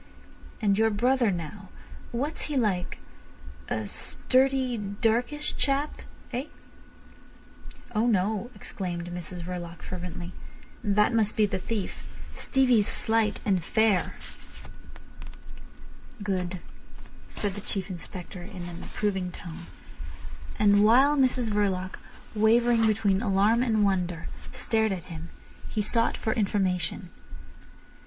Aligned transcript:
And 0.63 0.79
your 0.79 0.89
brother 0.89 1.29
now, 1.29 1.69
what's 2.11 2.45
he 2.45 2.57
like—a 2.57 3.85
sturdy, 3.85 4.75
darkish 4.75 5.55
chap—eh?" 5.55 6.45
"Oh 7.93 8.07
no," 8.07 8.49
exclaimed 8.55 9.11
Mrs 9.11 9.43
Verloc 9.43 9.83
fervently. 9.83 10.33
"That 10.83 11.13
must 11.13 11.37
be 11.37 11.45
the 11.45 11.59
thief. 11.59 12.07
Stevie's 12.35 12.87
slight 12.87 13.41
and 13.45 13.63
fair." 13.63 14.15
"Good," 16.23 16.61
said 17.29 17.53
the 17.53 17.61
Chief 17.61 17.87
Inspector 17.87 18.41
in 18.41 18.63
an 18.63 18.81
approving 18.81 19.31
tone. 19.31 19.67
And 20.57 20.83
while 20.83 21.15
Mrs 21.15 21.51
Verloc, 21.51 21.99
wavering 22.33 22.87
between 22.87 23.21
alarm 23.21 23.61
and 23.61 23.83
wonder, 23.83 24.29
stared 24.51 24.91
at 24.91 25.03
him, 25.13 25.29
he 25.69 25.83
sought 25.83 26.17
for 26.17 26.33
information. 26.33 27.11